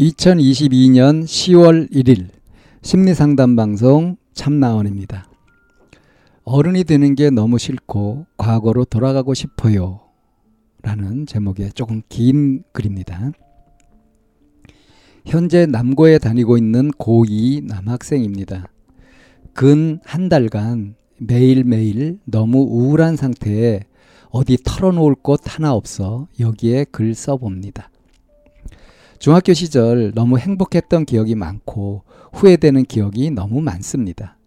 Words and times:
2022년 0.00 1.24
10월 1.24 1.92
1일 1.92 2.28
심리상담 2.80 3.54
방송 3.54 4.16
참나원입니다. 4.32 5.28
어른이 6.44 6.84
되는 6.84 7.14
게 7.14 7.28
너무 7.28 7.58
싫고 7.58 8.24
과거로 8.38 8.86
돌아가고 8.86 9.34
싶어요. 9.34 10.00
라는 10.82 11.26
제목의 11.26 11.72
조금 11.74 12.00
긴 12.08 12.62
글입니다. 12.72 13.32
현재 15.26 15.66
남고에 15.66 16.16
다니고 16.16 16.56
있는 16.56 16.90
고2 16.92 17.66
남학생입니다. 17.66 18.68
근 19.52 20.00
한 20.06 20.30
달간 20.30 20.94
매일매일 21.18 22.18
너무 22.24 22.60
우울한 22.62 23.16
상태에 23.16 23.80
어디 24.30 24.56
털어놓을 24.64 25.16
곳 25.16 25.42
하나 25.44 25.74
없어 25.74 26.26
여기에 26.38 26.86
글 26.90 27.14
써봅니다. 27.14 27.90
중학교 29.20 29.52
시절 29.52 30.12
너무 30.14 30.38
행복했던 30.38 31.04
기억이 31.04 31.34
많고 31.34 32.04
후회되는 32.32 32.86
기억이 32.86 33.30
너무 33.30 33.60
많습니다. 33.60 34.38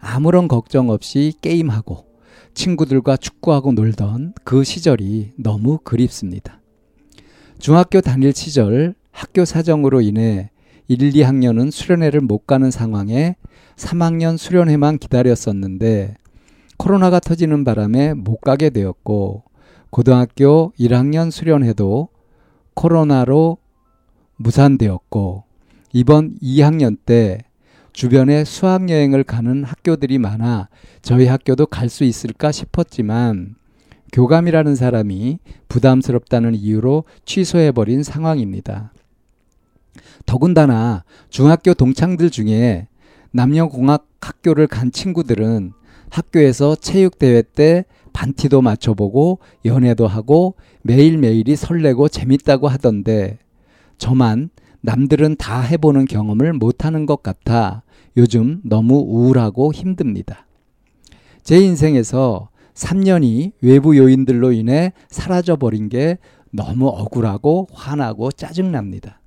아무런 0.00 0.48
걱정 0.48 0.90
없이 0.90 1.34
게임하고 1.40 2.04
친구들과 2.52 3.16
축구하고 3.16 3.70
놀던 3.70 4.34
그 4.42 4.64
시절이 4.64 5.34
너무 5.36 5.78
그립습니다. 5.84 6.60
중학교 7.60 8.00
다닐 8.00 8.32
시절 8.34 8.96
학교 9.12 9.44
사정으로 9.44 10.00
인해 10.00 10.50
1, 10.88 10.98
2학년은 10.98 11.70
수련회를 11.70 12.22
못 12.22 12.44
가는 12.44 12.72
상황에 12.72 13.36
3학년 13.76 14.36
수련회만 14.36 14.98
기다렸었는데 14.98 16.16
코로나가 16.76 17.20
터지는 17.20 17.62
바람에 17.62 18.14
못 18.14 18.40
가게 18.40 18.70
되었고 18.70 19.44
고등학교 19.90 20.72
1학년 20.76 21.30
수련회도 21.30 22.08
코로나로 22.74 23.61
무산되었고 24.42 25.44
이번 25.92 26.36
2학년 26.42 26.96
때 27.04 27.38
주변에 27.92 28.44
수학여행을 28.44 29.24
가는 29.24 29.64
학교들이 29.64 30.18
많아 30.18 30.68
저희 31.02 31.26
학교도 31.26 31.66
갈 31.66 31.88
수 31.88 32.04
있을까 32.04 32.50
싶었지만 32.50 33.56
교감이라는 34.12 34.74
사람이 34.76 35.38
부담스럽다는 35.68 36.54
이유로 36.54 37.04
취소해버린 37.24 38.02
상황입니다. 38.02 38.92
더군다나 40.26 41.04
중학교 41.30 41.74
동창들 41.74 42.30
중에 42.30 42.88
남녀공학 43.32 44.06
학교를 44.20 44.66
간 44.66 44.92
친구들은 44.92 45.72
학교에서 46.10 46.76
체육대회 46.76 47.42
때 47.54 47.84
반티도 48.12 48.60
맞춰보고 48.60 49.38
연애도 49.64 50.06
하고 50.06 50.54
매일매일이 50.82 51.56
설레고 51.56 52.08
재밌다고 52.08 52.68
하던데 52.68 53.38
저만 54.02 54.50
남들은 54.80 55.36
다 55.36 55.60
해보는 55.60 56.06
경험을 56.06 56.54
못하는 56.54 57.06
것 57.06 57.22
같아 57.22 57.84
요즘 58.16 58.60
너무 58.64 58.96
우울하고 58.96 59.72
힘듭니다. 59.72 60.44
제 61.44 61.60
인생에서 61.60 62.48
3년이 62.74 63.52
외부 63.60 63.96
요인들로 63.96 64.50
인해 64.50 64.92
사라져버린 65.08 65.88
게 65.88 66.18
너무 66.50 66.88
억울하고 66.88 67.68
화나고 67.72 68.32
짜증납니다. 68.32 69.20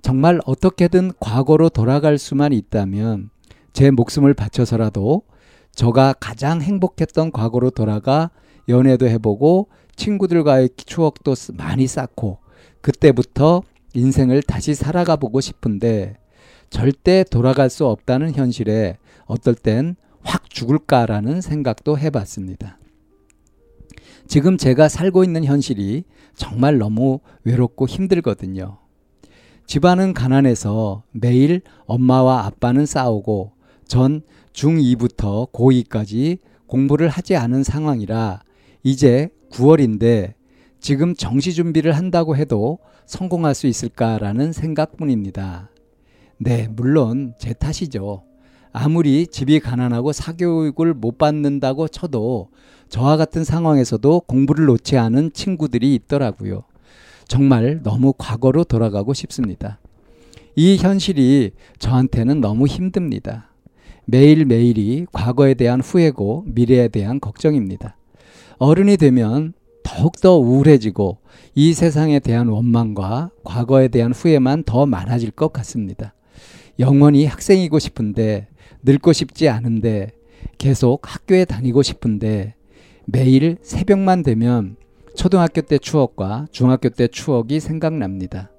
정말 0.00 0.40
어떻게든 0.46 1.12
과거로 1.20 1.68
돌아갈 1.68 2.16
수만 2.16 2.54
있다면 2.54 3.28
제 3.74 3.90
목숨을 3.90 4.32
바쳐서라도 4.32 5.24
저가 5.72 6.14
가장 6.14 6.62
행복했던 6.62 7.32
과거로 7.32 7.68
돌아가 7.68 8.30
연애도 8.66 9.08
해보고 9.08 9.68
친구들과의 9.94 10.70
추억도 10.86 11.34
많이 11.52 11.86
쌓고 11.86 12.38
그때부터 12.80 13.62
인생을 13.94 14.42
다시 14.42 14.74
살아가 14.74 15.16
보고 15.16 15.40
싶은데 15.40 16.16
절대 16.70 17.24
돌아갈 17.24 17.70
수 17.70 17.86
없다는 17.86 18.34
현실에 18.34 18.98
어떨 19.26 19.54
땐 19.54 19.96
확 20.22 20.50
죽을까라는 20.50 21.40
생각도 21.40 21.98
해봤습니다. 21.98 22.78
지금 24.26 24.56
제가 24.58 24.88
살고 24.88 25.24
있는 25.24 25.44
현실이 25.44 26.04
정말 26.34 26.78
너무 26.78 27.20
외롭고 27.44 27.88
힘들거든요. 27.88 28.78
집안은 29.66 30.14
가난해서 30.14 31.04
매일 31.12 31.62
엄마와 31.86 32.44
아빠는 32.46 32.86
싸우고 32.86 33.52
전 33.86 34.22
중2부터 34.52 35.50
고2까지 35.52 36.38
공부를 36.66 37.08
하지 37.08 37.36
않은 37.36 37.64
상황이라 37.64 38.42
이제 38.82 39.30
9월인데 39.50 40.34
지금 40.80 41.14
정시 41.14 41.52
준비를 41.52 41.92
한다고 41.92 42.36
해도 42.36 42.78
성공할 43.06 43.54
수 43.54 43.66
있을까라는 43.66 44.52
생각뿐입니다. 44.52 45.70
네, 46.38 46.68
물론 46.74 47.34
제 47.38 47.52
탓이죠. 47.52 48.24
아무리 48.72 49.26
집이 49.26 49.60
가난하고 49.60 50.12
사교육을 50.12 50.94
못 50.94 51.18
받는다고 51.18 51.88
쳐도 51.88 52.48
저와 52.88 53.16
같은 53.16 53.44
상황에서도 53.44 54.20
공부를 54.26 54.64
놓지 54.66 54.96
않은 54.96 55.32
친구들이 55.32 55.94
있더라고요. 55.96 56.62
정말 57.28 57.82
너무 57.82 58.12
과거로 58.16 58.64
돌아가고 58.64 59.12
싶습니다. 59.12 59.78
이 60.56 60.76
현실이 60.76 61.52
저한테는 61.78 62.40
너무 62.40 62.66
힘듭니다. 62.66 63.50
매일매일이 64.06 65.06
과거에 65.12 65.54
대한 65.54 65.80
후회고 65.80 66.44
미래에 66.46 66.88
대한 66.88 67.20
걱정입니다. 67.20 67.96
어른이 68.58 68.96
되면 68.96 69.52
더욱더 69.82 70.36
우울해지고 70.38 71.18
이 71.54 71.72
세상에 71.72 72.20
대한 72.20 72.48
원망과 72.48 73.30
과거에 73.44 73.88
대한 73.88 74.12
후회만 74.12 74.64
더 74.64 74.86
많아질 74.86 75.30
것 75.32 75.52
같습니다. 75.52 76.14
영원히 76.78 77.26
학생이고 77.26 77.78
싶은데 77.78 78.48
늙고 78.82 79.12
싶지 79.12 79.48
않은데 79.48 80.10
계속 80.58 81.00
학교에 81.14 81.44
다니고 81.44 81.82
싶은데 81.82 82.54
매일 83.06 83.56
새벽만 83.62 84.22
되면 84.22 84.76
초등학교 85.14 85.60
때 85.60 85.76
추억과 85.78 86.46
중학교 86.52 86.88
때 86.88 87.08
추억이 87.08 87.60
생각납니다. 87.60 88.50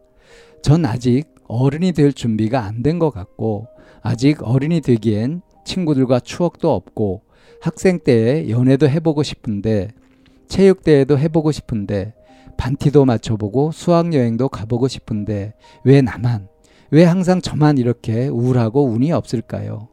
전 0.62 0.86
아직 0.86 1.24
어른이 1.48 1.94
될 1.94 2.14
준비가 2.14 2.64
안 2.66 2.84
된 2.84 3.00
것 3.00 3.10
같고 3.12 3.68
아직 4.02 4.44
어른이 4.44 4.82
되기엔 4.82 5.42
친구들과 5.66 6.20
추억도 6.20 6.72
없고 6.74 7.22
학생 7.62 8.00
때에 8.00 8.50
연애도 8.50 8.90
해보고 8.90 9.24
싶은데 9.24 9.90
체육대회도 10.52 11.18
해보고 11.18 11.54
싶은데 11.54 12.14
반티도 12.58 13.06
맞춰보고 13.06 13.72
수학여행도 13.72 14.50
가보고 14.50 14.90
싶은데 14.90 15.54
왜 15.86 16.02
나만 16.02 16.50
왜 16.92 17.06
항상 17.06 17.42
저만 17.42 17.78
이렇게 17.78 18.28
우울하고 18.28 18.86
운이 18.86 19.14
없을까요? 19.14 19.88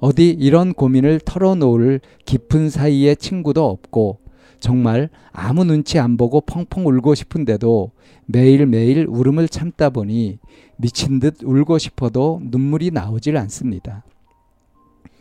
어디 0.00 0.30
이런 0.30 0.74
고민을 0.74 1.20
털어놓을 1.20 2.00
깊은 2.26 2.70
사이에 2.70 3.14
친구도 3.14 3.64
없고 3.64 4.18
정말 4.58 5.10
아무 5.32 5.64
눈치 5.64 6.00
안 6.00 6.16
보고 6.16 6.40
펑펑 6.40 6.86
울고 6.86 7.14
싶은데도 7.14 7.92
매일매일 8.26 9.06
울음을 9.08 9.48
참다 9.48 9.90
보니 9.90 10.40
미친 10.76 11.20
듯 11.20 11.36
울고 11.44 11.78
싶어도 11.78 12.40
눈물이 12.42 12.90
나오질 12.90 13.36
않습니다. 13.36 14.02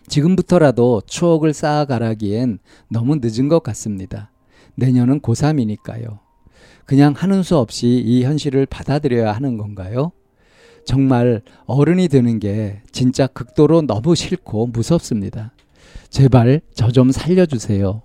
지금부터라도 0.07 1.03
추억을 1.05 1.53
쌓아가라기엔 1.53 2.57
너무 2.89 3.17
늦은 3.21 3.47
것 3.49 3.61
같습니다. 3.61 4.32
내년은 4.75 5.19
고3이니까요. 5.21 6.19
그냥 6.85 7.13
하는 7.15 7.43
수 7.43 7.57
없이 7.57 7.87
이 8.05 8.23
현실을 8.23 8.65
받아들여야 8.65 9.31
하는 9.31 9.57
건가요? 9.57 10.11
정말 10.85 11.41
어른이 11.65 12.09
되는 12.09 12.39
게 12.39 12.81
진짜 12.91 13.27
극도로 13.27 13.83
너무 13.83 14.15
싫고 14.15 14.67
무섭습니다. 14.67 15.53
제발 16.09 16.61
저 16.73 16.89
좀 16.89 17.11
살려주세요. 17.11 18.01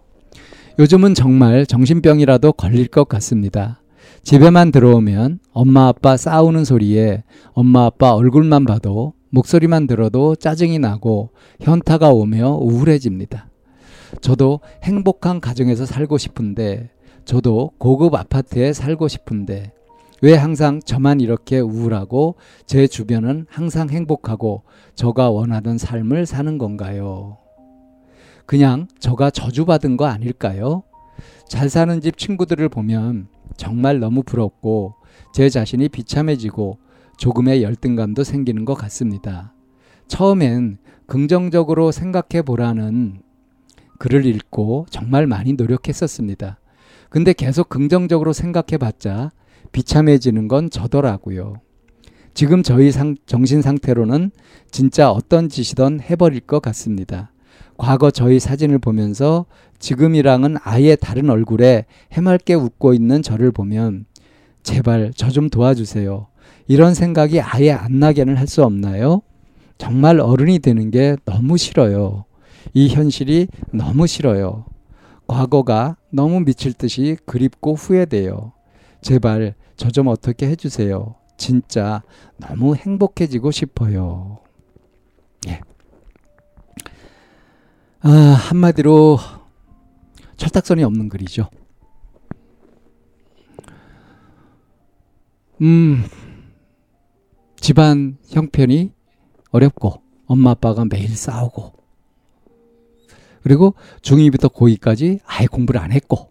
요즘은 0.78 1.14
정말 1.14 1.66
정신병이라도 1.66 2.52
걸릴 2.52 2.86
것 2.86 3.08
같습니다. 3.08 3.82
집에만 4.22 4.70
들어오면 4.70 5.40
엄마 5.52 5.88
아빠 5.88 6.16
싸우는 6.16 6.64
소리에 6.64 7.24
엄마 7.52 7.86
아빠 7.86 8.12
얼굴만 8.14 8.64
봐도 8.64 9.14
목소리만 9.30 9.86
들어도 9.86 10.36
짜증이 10.36 10.78
나고 10.78 11.30
현타가 11.60 12.10
오며 12.10 12.52
우울해집니다. 12.60 13.47
저도 14.20 14.60
행복한 14.82 15.40
가정에서 15.40 15.86
살고 15.86 16.18
싶은데 16.18 16.90
저도 17.24 17.72
고급 17.78 18.14
아파트에 18.14 18.72
살고 18.72 19.08
싶은데 19.08 19.72
왜 20.20 20.34
항상 20.34 20.80
저만 20.80 21.20
이렇게 21.20 21.60
우울하고 21.60 22.36
제 22.66 22.86
주변은 22.86 23.46
항상 23.48 23.88
행복하고 23.90 24.62
저가 24.94 25.30
원하던 25.30 25.78
삶을 25.78 26.26
사는 26.26 26.58
건가요? 26.58 27.38
그냥 28.46 28.88
저가 28.98 29.30
저주받은 29.30 29.96
거 29.96 30.06
아닐까요? 30.06 30.82
잘 31.48 31.68
사는 31.68 32.00
집 32.00 32.16
친구들을 32.16 32.68
보면 32.68 33.28
정말 33.56 34.00
너무 34.00 34.22
부럽고 34.22 34.94
제 35.32 35.48
자신이 35.48 35.88
비참해지고 35.88 36.78
조금의 37.16 37.62
열등감도 37.62 38.24
생기는 38.24 38.64
것 38.64 38.74
같습니다. 38.74 39.52
처음엔 40.08 40.78
긍정적으로 41.06 41.92
생각해 41.92 42.42
보라는 42.42 43.22
글을 43.98 44.26
읽고 44.26 44.86
정말 44.90 45.26
많이 45.26 45.52
노력했었습니다. 45.54 46.58
근데 47.10 47.32
계속 47.32 47.68
긍정적으로 47.68 48.32
생각해 48.32 48.78
봤자 48.78 49.32
비참해지는 49.72 50.48
건 50.48 50.70
저더라고요. 50.70 51.54
지금 52.34 52.62
저희 52.62 52.92
상, 52.92 53.16
정신 53.26 53.62
상태로는 53.62 54.30
진짜 54.70 55.10
어떤 55.10 55.48
짓이든 55.48 56.00
해버릴 56.00 56.40
것 56.40 56.60
같습니다. 56.62 57.32
과거 57.76 58.10
저희 58.10 58.38
사진을 58.38 58.78
보면서 58.78 59.46
지금이랑은 59.78 60.56
아예 60.62 60.96
다른 60.96 61.30
얼굴에 61.30 61.86
해맑게 62.12 62.54
웃고 62.54 62.94
있는 62.94 63.22
저를 63.22 63.50
보면 63.52 64.04
제발 64.62 65.12
저 65.14 65.30
좀 65.30 65.48
도와주세요. 65.48 66.26
이런 66.66 66.94
생각이 66.94 67.40
아예 67.40 67.72
안 67.72 67.98
나게는 67.98 68.36
할 68.36 68.46
수 68.46 68.62
없나요? 68.64 69.22
정말 69.78 70.20
어른이 70.20 70.58
되는 70.58 70.90
게 70.90 71.16
너무 71.24 71.56
싫어요. 71.56 72.24
이 72.74 72.88
현실이 72.88 73.48
너무 73.72 74.06
싫어요. 74.06 74.66
과거가 75.26 75.96
너무 76.10 76.40
미칠 76.40 76.72
듯이 76.72 77.16
그립고 77.26 77.74
후회돼요. 77.74 78.52
제발 79.02 79.54
저 79.76 79.90
좀 79.90 80.08
어떻게 80.08 80.48
해주세요. 80.48 81.14
진짜 81.36 82.02
너무 82.36 82.74
행복해지고 82.74 83.50
싶어요. 83.52 84.38
예. 85.48 85.60
아, 88.00 88.10
한마디로 88.10 89.18
철딱선이 90.36 90.82
없는 90.84 91.08
글이죠. 91.08 91.48
음, 95.60 96.04
집안 97.56 98.18
형편이 98.28 98.92
어렵고, 99.50 100.02
엄마 100.26 100.50
아빠가 100.52 100.84
매일 100.84 101.08
싸우고, 101.16 101.72
그리고 103.42 103.74
중2부터 104.02 104.52
고2까지 104.52 105.20
아예 105.26 105.46
공부를 105.46 105.80
안 105.80 105.92
했고, 105.92 106.30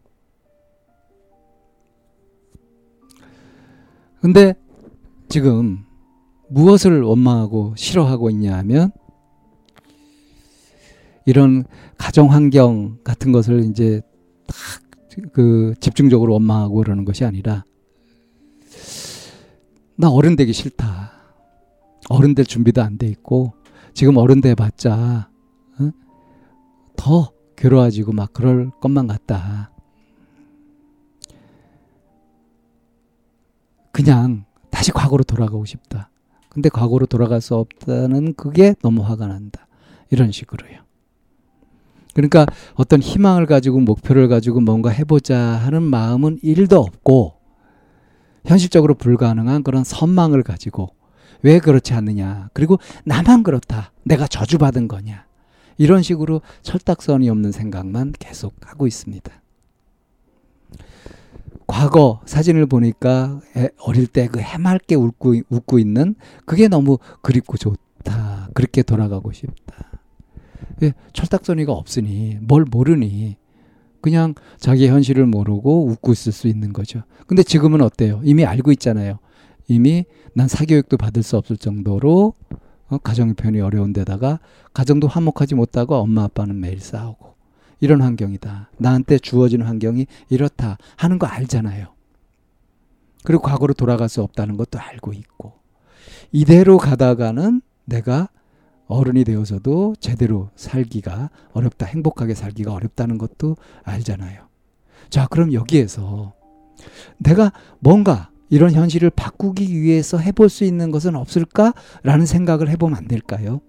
근데 4.21 4.54
지금 5.30 5.86
무엇을 6.50 7.01
원망하고 7.01 7.74
싫어하고 7.77 8.30
있냐 8.31 8.57
하면 8.57 8.92
이런 11.25 11.65
가정 11.98 12.31
환경 12.31 12.98
같은 13.04 13.31
것을 13.31 13.65
이제 13.65 14.01
딱 14.48 14.88
그 15.31 15.74
집중적으로 15.80 16.33
원망하고 16.33 16.75
그러는 16.75 17.06
것이 17.06 17.25
아니라 17.25 17.63
나 19.95 20.10
어른 20.10 20.36
되기 20.36 20.53
싫다. 20.53 21.12
어른 22.10 22.36
될 22.36 22.45
준비도 22.45 22.81
안 22.81 22.98
돼 22.98 23.07
있고 23.07 23.53
지금 23.94 24.18
어른 24.18 24.39
돼 24.42 24.56
봤자 24.56 25.30
어? 25.30 25.37
더 26.97 27.31
괴로워지고 27.55 28.11
막 28.11 28.33
그럴 28.33 28.71
것만 28.81 29.07
같다. 29.07 29.71
그냥 33.94 34.44
다시 34.69 34.91
과거로 34.91 35.23
돌아가고 35.23 35.65
싶다. 35.65 36.09
근데 36.49 36.69
과거로 36.69 37.05
돌아갈 37.05 37.39
수 37.39 37.55
없다는 37.55 38.33
그게 38.33 38.75
너무 38.81 39.03
화가 39.03 39.27
난다. 39.27 39.67
이런 40.09 40.31
식으로요. 40.31 40.81
그러니까 42.13 42.47
어떤 42.73 43.00
희망을 43.00 43.45
가지고 43.45 43.79
목표를 43.79 44.27
가지고 44.27 44.59
뭔가 44.59 44.89
해보자 44.89 45.38
하는 45.38 45.83
마음은 45.83 46.39
일도 46.41 46.79
없고 46.79 47.35
현실적으로 48.43 48.95
불가능한 48.95 49.61
그런 49.61 49.83
선망을 49.83 50.41
가지고 50.41 50.89
왜 51.43 51.59
그렇지 51.59 51.93
않느냐. 51.93 52.50
그리고 52.53 52.79
나만 53.05 53.43
그렇다. 53.43 53.91
내가 54.03 54.25
저주받은 54.25 54.88
거냐. 54.88 55.26
이런 55.77 56.01
식으로 56.01 56.41
철딱선이 56.63 57.29
없는 57.29 57.51
생각만 57.51 58.13
계속 58.19 58.53
하고 58.62 58.88
있습니다. 58.88 59.31
과거 61.68 62.21
사진을 62.25 62.65
보니까 62.65 63.41
어릴 63.81 64.07
때 64.07 64.27
그 64.27 64.39
해맑게 64.39 64.95
웃고, 64.95 65.35
웃고 65.50 65.79
있는 65.79 66.15
그게 66.45 66.68
너무 66.68 66.97
그립고 67.21 67.57
좋다. 67.57 68.50
그렇게 68.53 68.83
돌아가고 68.83 69.31
싶다. 69.31 69.91
예, 70.83 70.94
철딱서니가 71.13 71.74
없으니 71.74 72.38
뭘 72.41 72.63
모르니 72.63 73.35
그냥 74.01 74.35
자기 74.57 74.88
현실을 74.88 75.25
모르고 75.25 75.88
웃고 75.88 76.13
있을 76.13 76.31
수 76.31 76.47
있는 76.47 76.71
거죠. 76.71 77.03
근데 77.25 77.44
지금은 77.44 77.81
어때요? 77.81 78.21
이미 78.24 78.45
알고 78.45 78.71
있잖아요. 78.74 79.19
이미 79.68 80.06
난 80.33 80.47
사교육도 80.47 80.97
받을 80.97 81.24
수 81.24 81.35
없을 81.35 81.57
정도로 81.57 82.33
어, 82.89 82.98
가정 82.98 83.30
형편이 83.30 83.60
어려운 83.62 83.94
데다가 83.94 84.39
가정도 84.74 85.07
화목하지 85.07 85.56
못하고 85.56 85.95
엄마 85.95 86.24
아빠는 86.24 86.60
매일 86.60 86.80
싸우고 86.80 87.36
이런 87.80 88.01
환경이다. 88.01 88.72
나한테 88.78 89.19
주어지는 89.19 89.66
환경이 89.66 90.07
이렇다 90.30 90.78
하는 90.95 91.19
거 91.19 91.28
알잖아요. 91.28 91.88
그리고 93.24 93.42
과거로 93.42 93.74
돌아갈 93.74 94.10
수 94.10 94.22
없다는 94.22 94.57
것도 94.57 94.80
알고 94.80 95.13
있고 95.13 95.54
이대로 96.31 96.78
가다가는 96.78 97.62
내가 97.86 98.30
어른이 98.88 99.25
되어서도 99.25 99.95
제대로 100.00 100.50
살기가 100.56 101.30
어렵다, 101.51 101.86
행복하게 101.86 102.36
살기가 102.36 102.74
어렵다는 102.74 103.18
것도 103.18 103.57
알잖아요. 103.84 104.48
자, 105.10 105.28
그럼 105.28 105.54
여기에서 105.54 106.34
내가 107.18 107.51
뭔가 107.80 108.30
이런 108.49 108.71
현실을 108.71 109.09
바꾸기 109.09 109.81
위해서 109.81 110.17
해볼 110.17 110.49
수 110.49 110.63
있는 110.63 110.91
것은 110.91 111.15
없을까라는 111.15 112.25
생각을 112.25 112.69
해보면 112.69 112.97
안 112.97 113.07
될까요? 113.07 113.61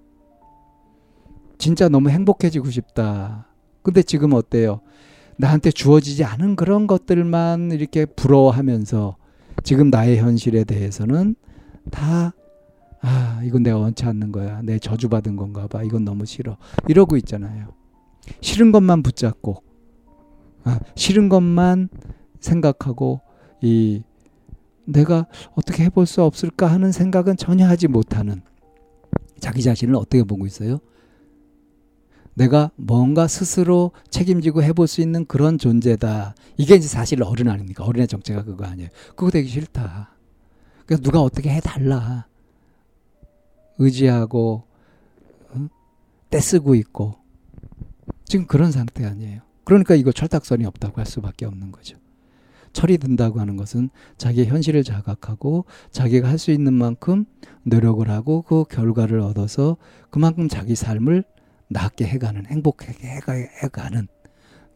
진짜 1.58 1.88
너무 1.88 2.10
행복해지고 2.10 2.70
싶다. 2.70 3.48
근데 3.82 4.02
지금 4.02 4.32
어때요? 4.32 4.80
나한테 5.36 5.70
주어지지 5.70 6.24
않은 6.24 6.56
그런 6.56 6.86
것들만 6.86 7.72
이렇게 7.72 8.04
부러워하면서 8.04 9.16
지금 9.64 9.90
나의 9.90 10.18
현실에 10.18 10.64
대해서는 10.64 11.34
다 11.90 12.32
아, 13.00 13.40
이건 13.44 13.62
내가 13.62 13.78
원치 13.78 14.04
않는 14.04 14.32
거야. 14.32 14.60
내 14.62 14.78
저주받은 14.78 15.36
건가 15.36 15.68
봐. 15.68 15.82
이건 15.82 16.04
너무 16.04 16.26
싫어. 16.26 16.56
이러고 16.88 17.16
있잖아요. 17.18 17.68
싫은 18.40 18.72
것만 18.72 19.02
붙잡고, 19.02 19.62
아, 20.64 20.80
싫은 20.96 21.28
것만 21.28 21.88
생각하고, 22.40 23.20
이, 23.62 24.02
내가 24.88 25.26
어떻게 25.54 25.84
해볼 25.84 26.06
수 26.06 26.22
없을까 26.22 26.66
하는 26.66 26.92
생각은 26.92 27.36
전혀 27.36 27.66
하지 27.66 27.88
못하는 27.88 28.40
자기 29.38 29.62
자신을 29.62 29.94
어떻게 29.94 30.22
보고 30.22 30.46
있어요? 30.46 30.80
내가 32.34 32.70
뭔가 32.76 33.26
스스로 33.26 33.92
책임지고 34.10 34.62
해볼 34.62 34.86
수 34.86 35.00
있는 35.00 35.26
그런 35.26 35.58
존재다. 35.58 36.34
이게 36.56 36.76
이제 36.76 36.86
사실 36.86 37.22
어른 37.22 37.48
아닙니까? 37.48 37.84
어른의 37.84 38.06
정체가 38.06 38.44
그거 38.44 38.64
아니에요. 38.64 38.88
그거 39.16 39.30
되기 39.30 39.48
싫다. 39.48 40.14
그래서 40.86 41.02
누가 41.02 41.20
어떻게 41.20 41.50
해달라. 41.50 42.26
의지하고, 43.78 44.62
응? 45.56 45.68
떼쓰고 46.30 46.76
있고. 46.76 47.16
지금 48.24 48.46
그런 48.46 48.70
상태 48.70 49.04
아니에요. 49.04 49.42
그러니까 49.64 49.96
이거 49.96 50.12
철딱선이 50.12 50.64
없다고 50.64 50.98
할 50.98 51.06
수밖에 51.06 51.44
없는 51.44 51.72
거죠. 51.72 51.98
철이 52.78 52.98
든다고 52.98 53.40
하는 53.40 53.56
것은 53.56 53.90
자기의 54.18 54.46
현실을 54.46 54.84
자각하고 54.84 55.64
자기가 55.90 56.28
할 56.28 56.38
수 56.38 56.52
있는 56.52 56.72
만큼 56.72 57.24
노력을 57.64 58.08
하고 58.08 58.42
그 58.42 58.62
결과를 58.70 59.18
얻어서 59.18 59.76
그만큼 60.10 60.48
자기 60.48 60.76
삶을 60.76 61.24
낫게 61.66 62.06
해가는 62.06 62.46
행복하게 62.46 63.08
해가, 63.08 63.32
해가는 63.32 64.06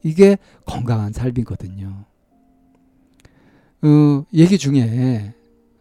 이게 0.02 0.36
건강한 0.66 1.12
삶이거든요. 1.12 2.04
어, 3.82 4.24
얘기 4.34 4.58
중에 4.58 5.34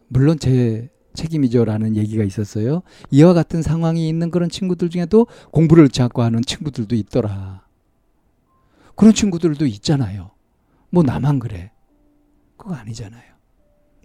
물론 0.08 0.38
제 0.38 0.92
책임이죠라는 1.16 1.96
얘기가 1.96 2.24
있었어요. 2.24 2.84
이와 3.10 3.34
같은 3.34 3.64
상황이 3.64 4.08
있는 4.08 4.30
그런 4.30 4.48
친구들 4.48 4.92
중에도 4.92 5.26
공부를 5.50 5.90
자꾸 5.90 6.22
하는 6.22 6.44
친구들도 6.44 6.96
있더라. 6.96 7.66
그런 8.96 9.12
친구들도 9.12 9.66
있잖아요. 9.66 10.30
뭐 10.92 11.02
나만 11.02 11.40
그래. 11.40 11.72
그거 12.62 12.76
아니잖아요. 12.76 13.24